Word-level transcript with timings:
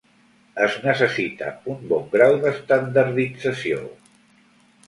Es 0.67 0.77
necessita 0.85 1.51
un 1.75 1.85
bon 1.91 2.09
grau 2.15 2.39
d'estandardització. 2.47 3.83